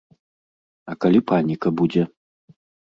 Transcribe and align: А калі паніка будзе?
А 0.93 0.95
калі 1.05 1.19
паніка 1.33 1.67
будзе? 1.83 2.03